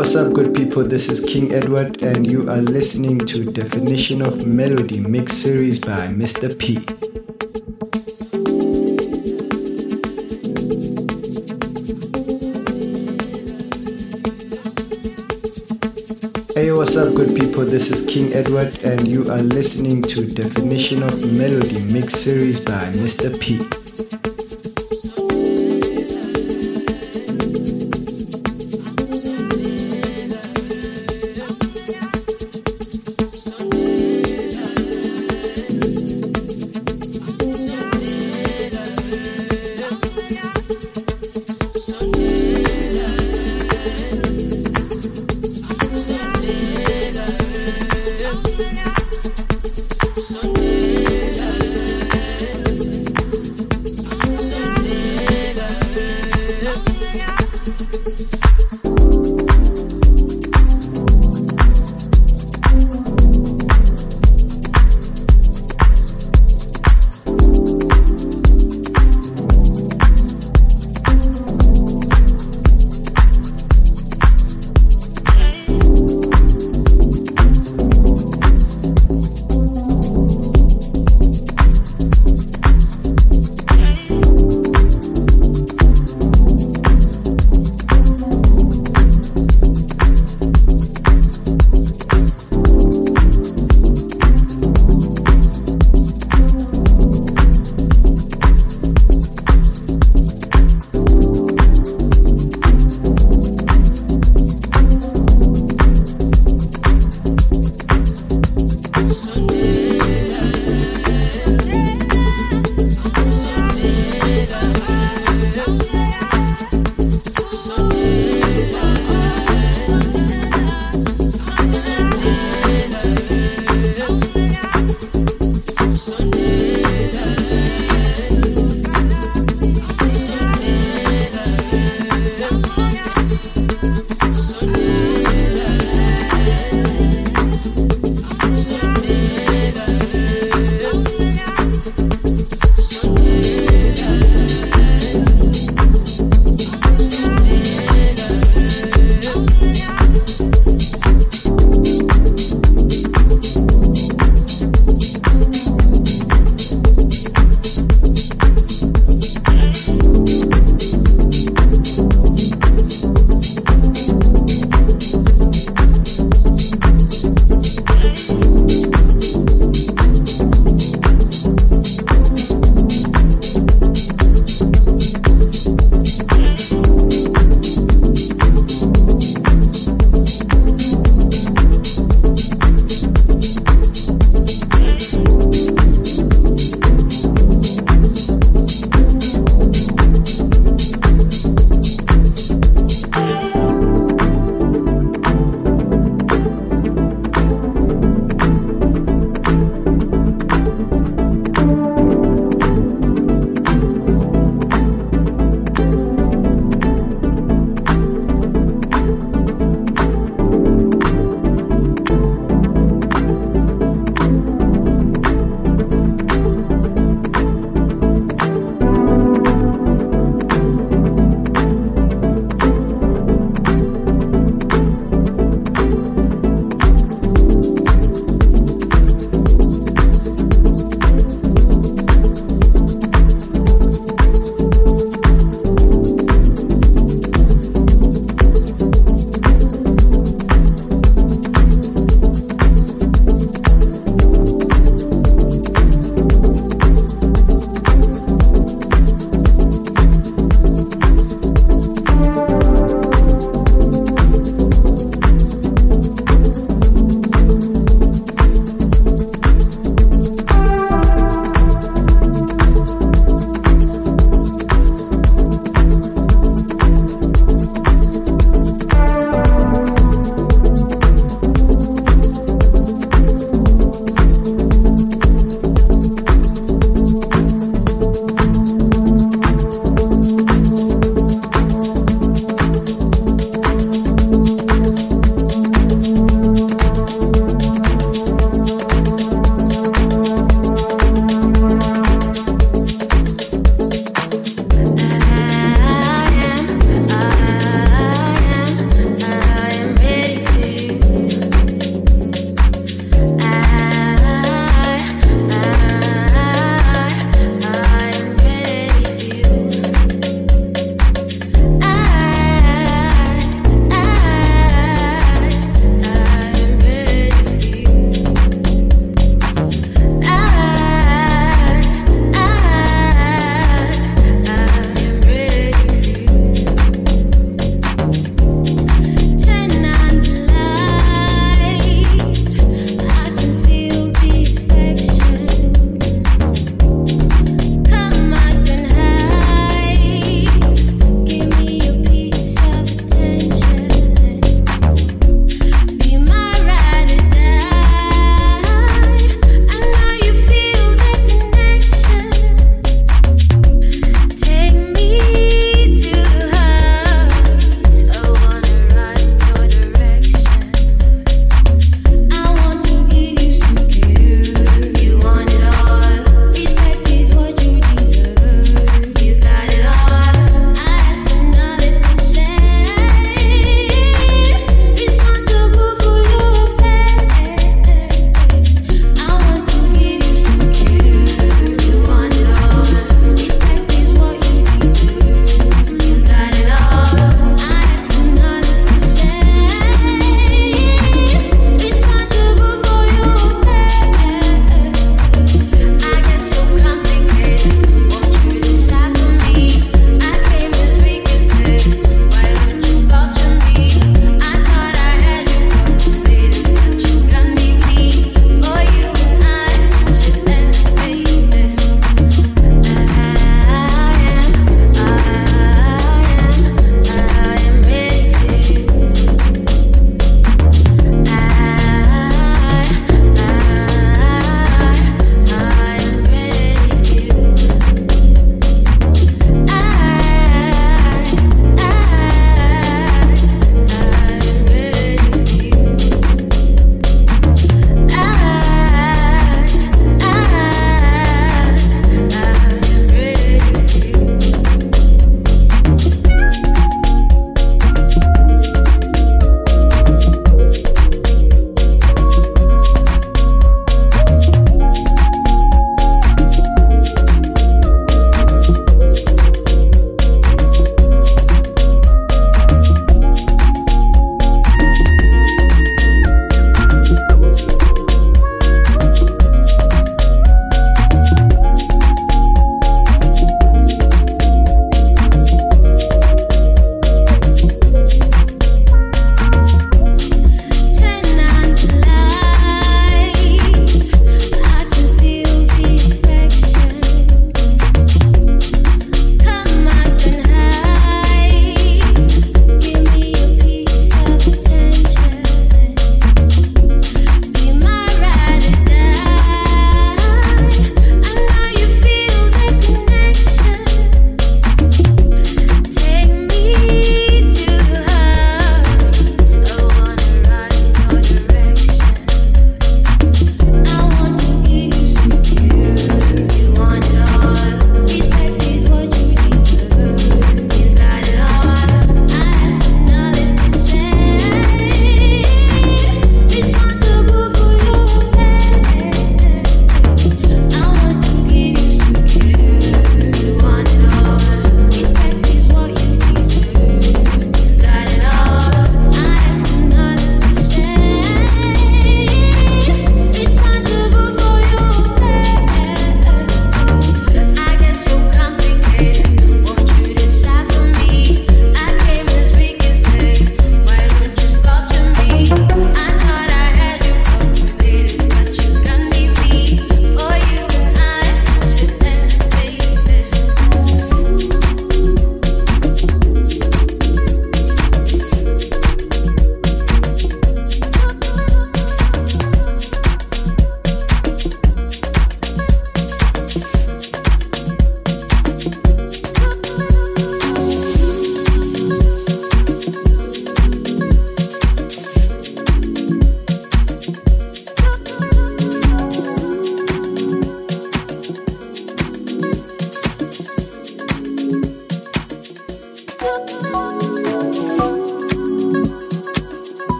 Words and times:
what's 0.00 0.16
up, 0.16 0.32
good 0.32 0.54
people? 0.54 0.82
This 0.82 1.10
is 1.10 1.20
King 1.20 1.52
Edward, 1.52 2.02
and 2.02 2.26
you 2.26 2.48
are 2.48 2.62
listening 2.62 3.18
to 3.18 3.44
Definition 3.44 4.22
of 4.22 4.46
Melody 4.46 4.98
Mix 4.98 5.36
Series 5.36 5.78
by 5.78 6.08
Mr. 6.08 6.58
P. 6.58 6.76
Hey, 16.54 16.72
what's 16.72 16.96
up, 16.96 17.14
good 17.14 17.36
people? 17.36 17.66
This 17.66 17.90
is 17.90 18.06
King 18.06 18.32
Edward, 18.32 18.82
and 18.82 19.06
you 19.06 19.30
are 19.30 19.42
listening 19.42 20.00
to 20.04 20.24
Definition 20.24 21.02
of 21.02 21.30
Melody 21.30 21.82
Mix 21.82 22.14
Series 22.14 22.58
by 22.58 22.86
Mr. 22.94 23.38
P. 23.38 23.79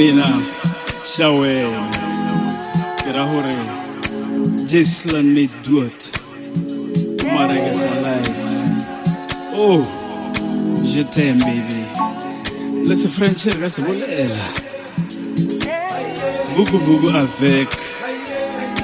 shamina 0.00 0.24
sha 1.04 1.28
wena 1.28 1.82
ke 3.02 3.12
ra 3.16 3.24
gore 3.30 3.56
jeslan 4.70 5.26
made 5.34 5.56
duot. 5.64 6.00
Mara 7.34 7.56
ke 7.64 7.74
sa 7.74 7.92
life. 8.04 8.40
Oh 9.52 9.82
je 10.92 11.02
t'aime 11.02 11.38
baby. 11.38 11.82
Le 12.88 12.96
se 12.96 13.08
french 13.08 13.44
re 13.46 13.60
ka 13.60 13.68
se 13.68 13.82
bolela. 13.82 14.44
Vugu 16.56 17.08
avec. 17.22 17.68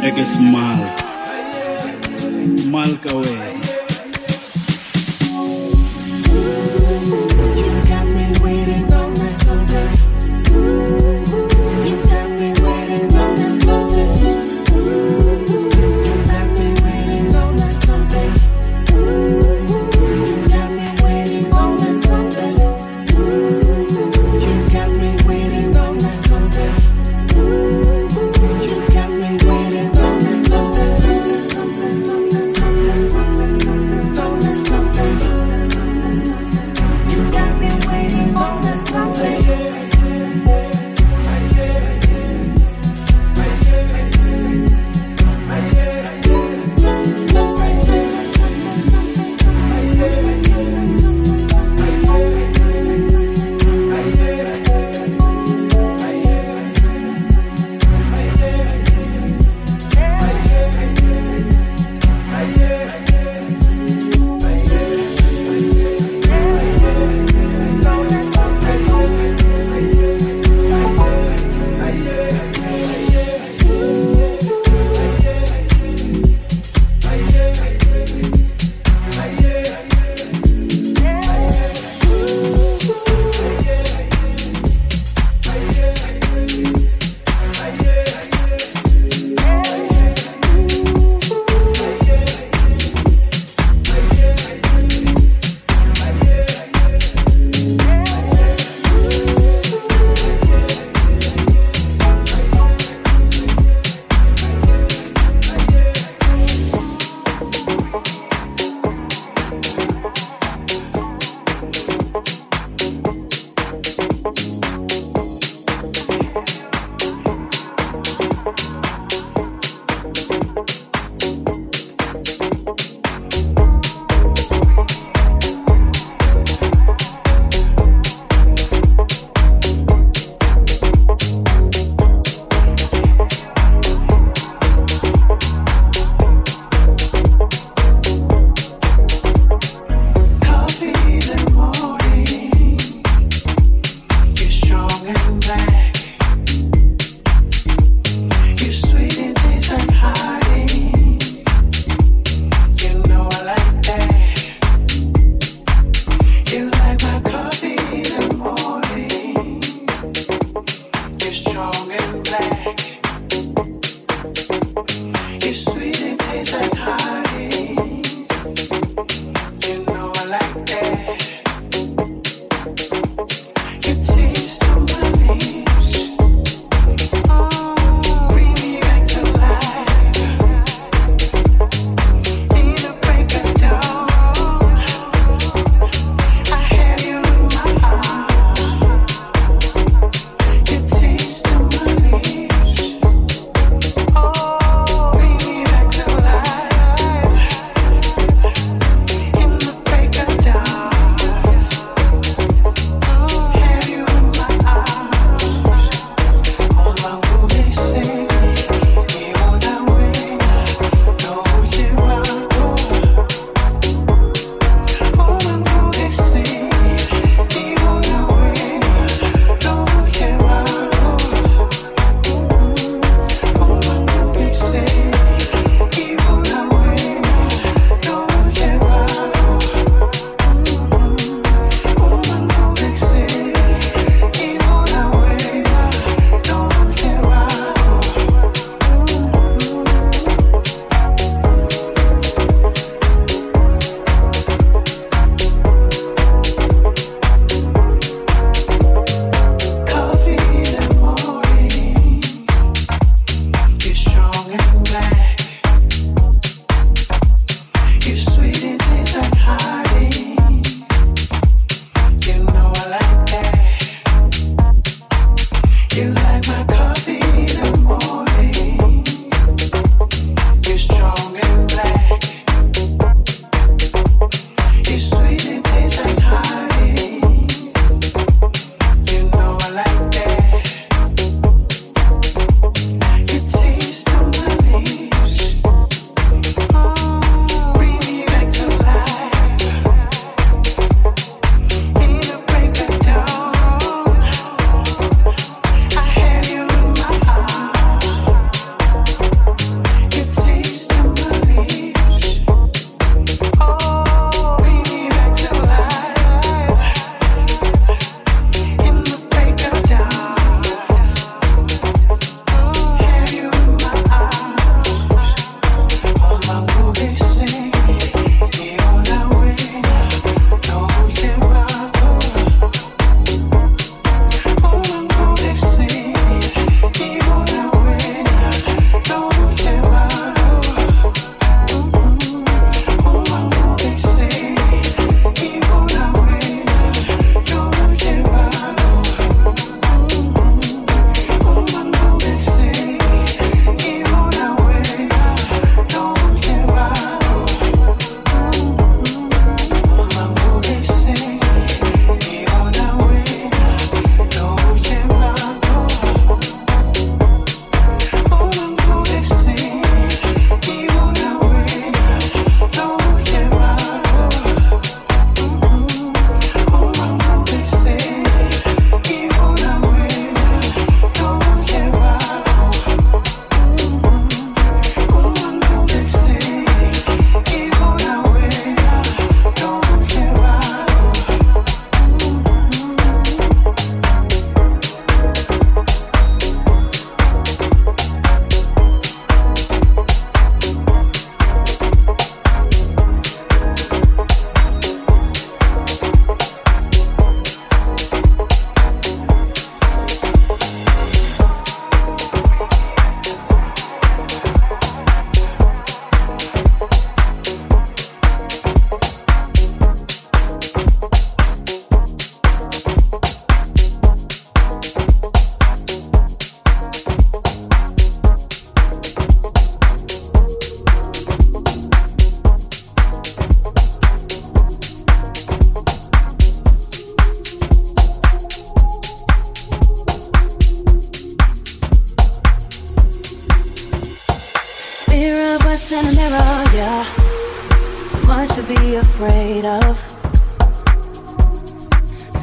Eke 0.04 0.24
smile 0.26 0.86
mal 2.70 2.92
ka 3.00 3.16
wena 3.16 3.55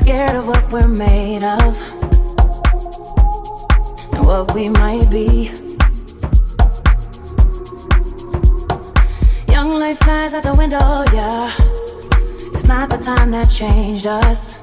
scared 0.03 0.35
of 0.35 0.45
what 0.49 0.69
we're 0.69 0.85
made 0.85 1.43
of 1.43 1.73
and 4.11 4.25
what 4.27 4.53
we 4.53 4.67
might 4.67 5.09
be. 5.09 5.49
Young 9.47 9.75
life 9.79 9.97
flies 9.99 10.33
out 10.33 10.43
the 10.43 10.53
window, 10.57 11.05
yeah. 11.13 11.55
It's 12.53 12.67
not 12.67 12.89
the 12.89 12.97
time 12.97 13.31
that 13.31 13.49
changed 13.49 14.05
us. 14.05 14.59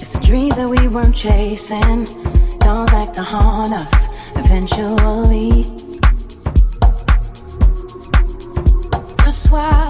It's 0.00 0.12
the 0.12 0.20
dreams 0.24 0.56
that 0.56 0.68
we 0.68 0.86
weren't 0.86 1.16
chasing. 1.16 2.04
Don't 2.60 2.92
like 2.92 3.12
to 3.14 3.24
haunt 3.24 3.72
us 3.72 4.08
eventually. 4.36 5.64
That's 9.24 9.50
why. 9.50 9.81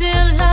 Still. 0.00 0.40
I 0.40 0.49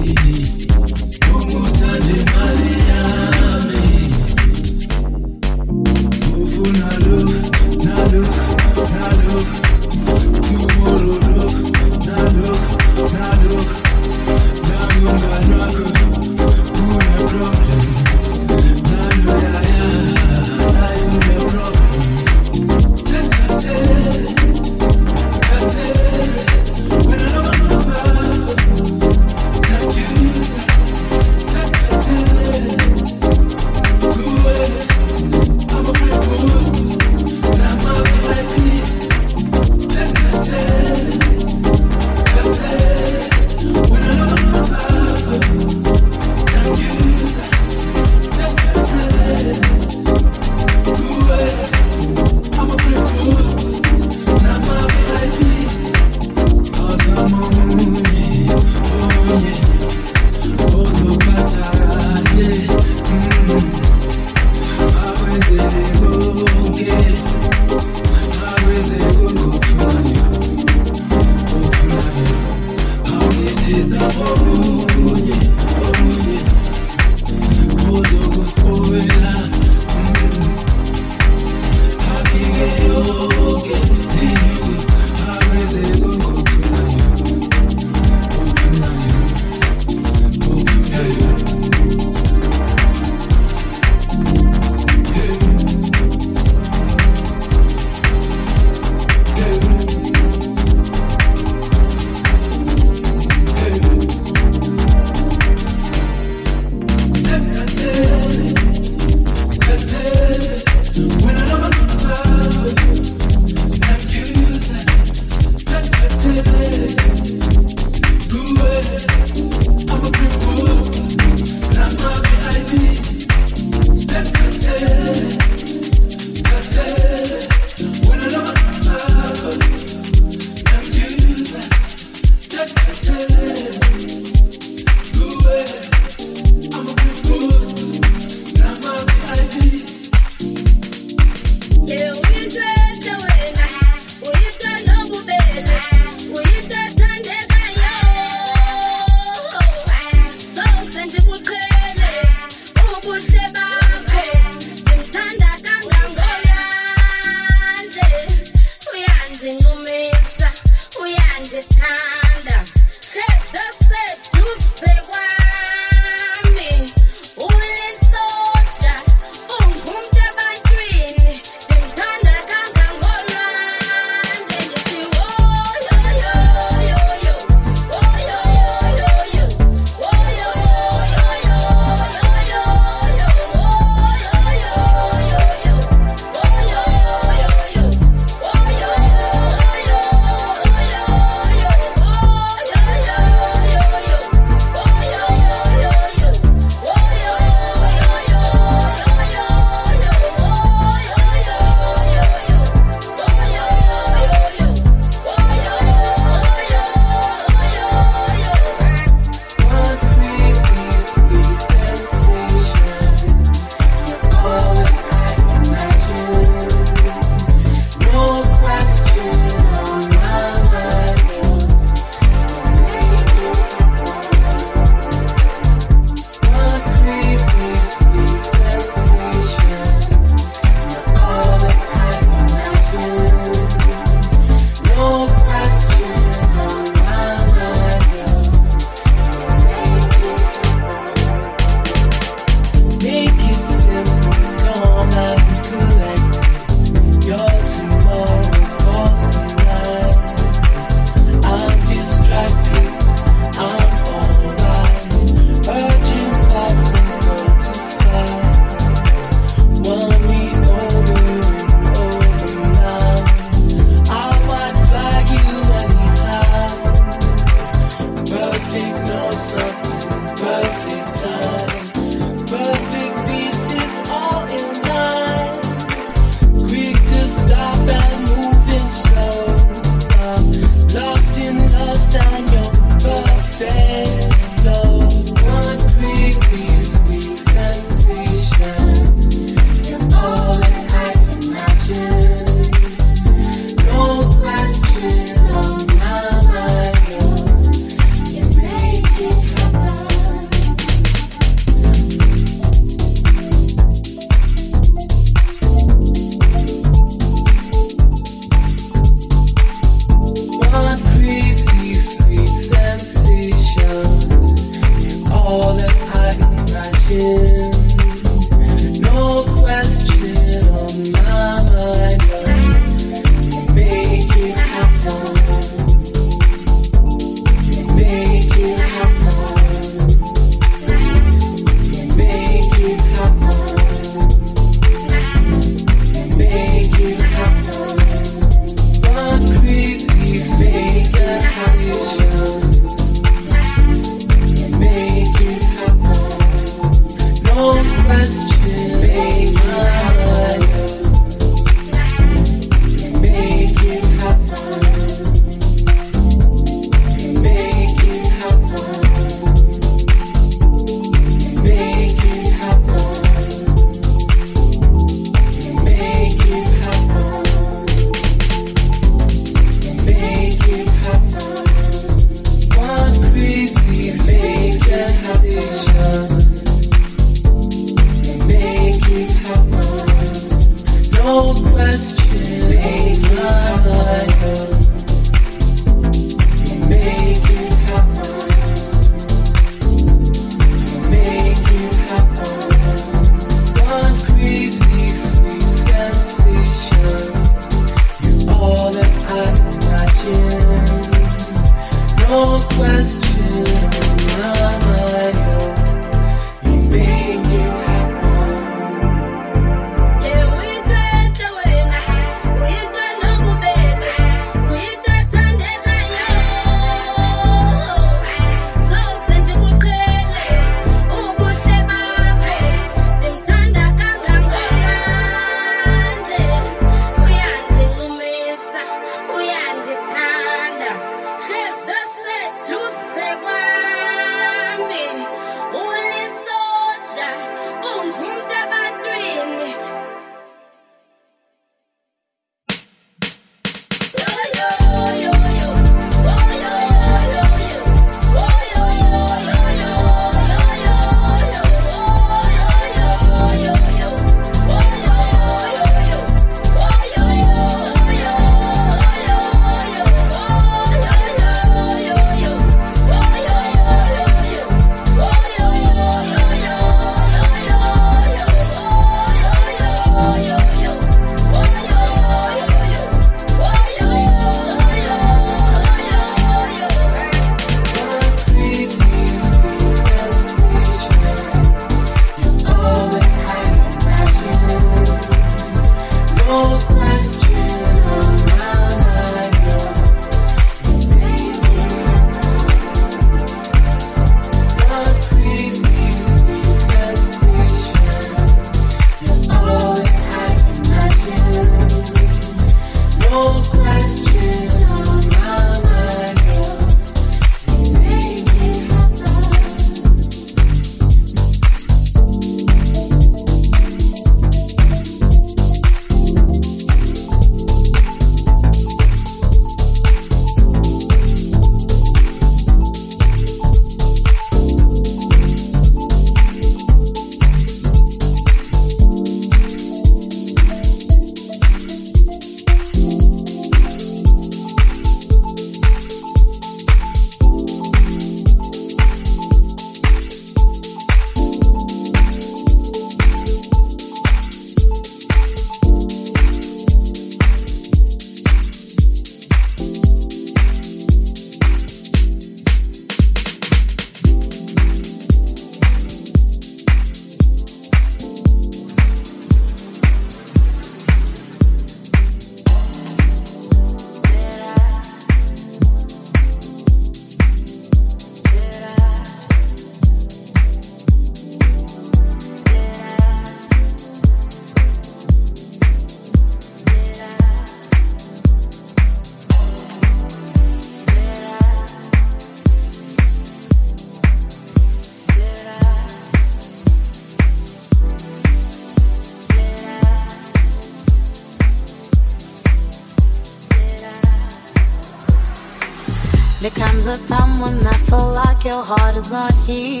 Comes 597.04 597.20
a 597.20 597.28
time 597.28 597.60
when 597.60 597.86
I 597.86 597.92
feel 598.08 598.32
like 598.32 598.64
your 598.64 598.82
heart 598.82 599.14
is 599.18 599.30
not 599.30 599.52
here. 599.66 600.00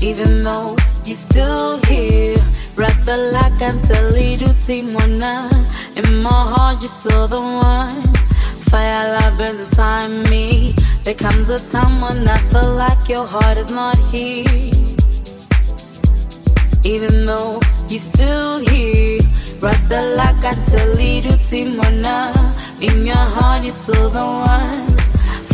Even 0.00 0.42
though 0.42 0.74
you're 1.04 1.16
still 1.16 1.76
here. 1.84 2.38
Rata 2.74 3.14
la 3.34 3.42
canceli 3.60 4.38
du 4.38 4.48
timona. 4.64 5.50
In 5.98 6.22
my 6.22 6.30
heart, 6.30 6.80
you're 6.80 6.88
still 6.88 7.26
the 7.28 7.42
one. 7.42 8.02
Fire 8.70 9.20
love 9.20 9.38
inside 9.38 10.30
me. 10.30 10.72
There 11.02 11.12
comes 11.14 11.50
a 11.50 11.58
time 11.70 12.00
when 12.00 12.26
I 12.26 12.38
feel 12.48 12.74
like 12.74 13.06
your 13.06 13.26
heart 13.26 13.58
is 13.58 13.70
not 13.70 13.98
here. 14.08 14.72
Even 16.84 17.26
though 17.26 17.60
you're 17.90 18.00
still 18.00 18.60
here. 18.60 19.20
Rata 19.60 20.00
la 20.16 20.32
canceli 20.40 21.20
du 21.20 21.36
timona. 21.48 22.63
In 22.84 23.06
your 23.06 23.16
heart, 23.16 23.62
you're 23.62 23.72
still 23.72 24.10
the 24.10 24.18
one. 24.18 24.74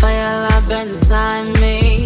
Fire 0.01 0.49
love 0.51 0.69
inside 0.83 1.47
me. 1.61 2.05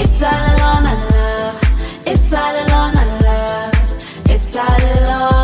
It's 0.00 0.22
all 0.22 0.42
alone, 0.52 0.84
I 0.86 0.96
love. 1.10 1.58
It's 2.06 2.32
all 2.32 2.54
alone, 2.62 2.94
I 3.02 3.06
love. 3.26 3.74
It's 4.30 4.54
all 4.54 4.82
alone, 4.94 5.41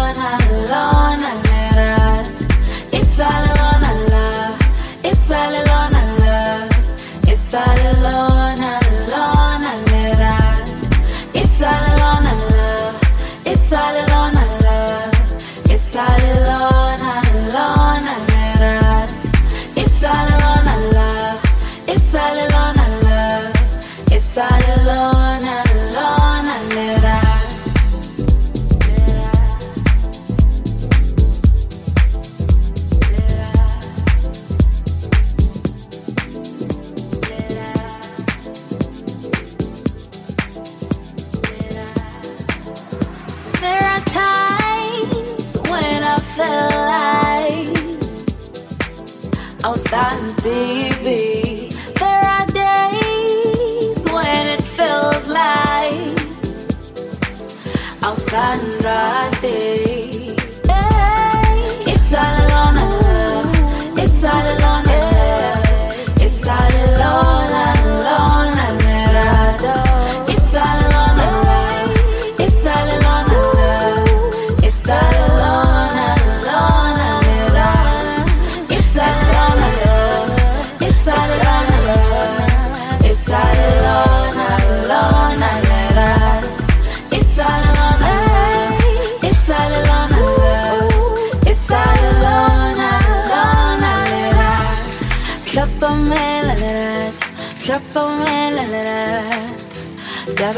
I 58.30 58.67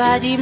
Hey, 0.00 0.32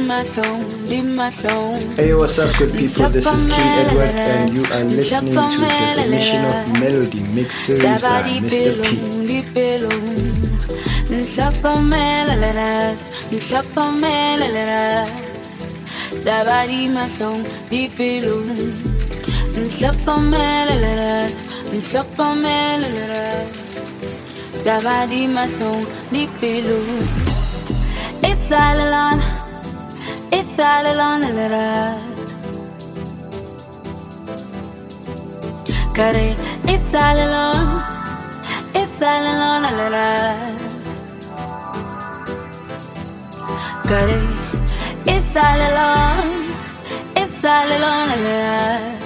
what's 2.15 2.39
up, 2.39 2.55
good 2.55 2.71
people? 2.71 3.09
This 3.09 3.27
is 3.27 3.43
King 3.43 3.51
Edward, 3.51 4.15
and 4.15 4.55
you 4.55 4.63
are 4.71 4.85
listening 4.85 5.33
to 5.33 5.41
Definition 5.59 6.45
of 6.45 6.79
Melody 6.79 7.23
Mix 7.35 7.55
Series 7.67 8.01
by 8.01 8.23
Mr. 8.23 8.79
P. 8.79 9.43
Nhlapamela 11.11 12.35
lerat, 12.39 12.97
nhlapamela 13.31 14.47
lerat. 14.47 15.11
Daba 16.23 16.63
di 16.65 16.87
mahlong, 16.87 17.43
di 17.67 17.89
pelong. 17.91 18.47
Nhlapamela 19.59 20.75
lerat, 20.79 21.35
nhlapamela 21.75 22.87
lerat. 22.95 23.51
Di 24.63 25.27
mahlong. 25.27 25.83
It's 28.21 28.51
all 28.51 28.79
alone, 28.79 29.21
it's 30.59 30.67
all 30.67 30.87
alone, 30.93 31.21
lerat. 31.37 32.03
Kare, 35.95 36.35
it's 36.67 36.93
all 36.93 37.19
alone, 37.25 37.81
it's 38.75 39.01
all 39.01 39.25
alone, 39.33 39.63
lerat. 39.79 40.59
Kare, 43.87 44.21
it's 45.05 45.35
all 45.37 45.61
alone, 45.69 46.51
it's 47.15 47.45
all 47.45 47.71
alone, 47.77 48.09
lerat. 48.25 48.99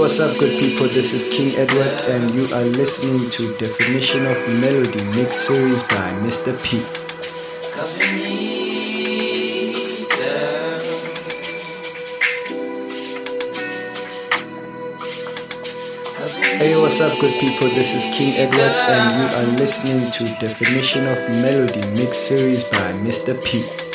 What's 0.00 0.18
up, 0.18 0.34
good 0.38 0.58
people? 0.58 0.88
This 0.88 1.12
is 1.12 1.24
King 1.24 1.54
Edward, 1.56 1.92
and 2.08 2.34
you 2.34 2.44
are 2.54 2.64
listening 2.64 3.28
to 3.32 3.54
Definition 3.58 4.24
of 4.24 4.38
Melody 4.58 5.04
Mix 5.12 5.46
Series 5.46 5.82
by 5.82 6.08
Mr. 6.24 6.56
P. 6.64 6.78
Hey, 16.56 16.80
what's 16.80 16.98
up, 17.02 17.12
good 17.20 17.38
people? 17.38 17.68
This 17.68 17.92
is 17.92 18.04
King 18.16 18.38
Edward, 18.38 18.72
and 18.88 19.20
you 19.20 19.36
are 19.36 19.58
listening 19.58 20.10
to 20.12 20.24
Definition 20.40 21.08
of 21.08 21.18
Melody 21.28 21.86
Mix 21.90 22.16
Series 22.16 22.64
by 22.64 22.92
Mr. 23.04 23.36
P. 23.44 23.89